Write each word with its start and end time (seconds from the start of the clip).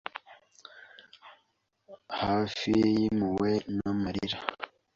Hafi 2.21 2.71
yimpuhwe 2.95 3.51
namarira 3.75 4.37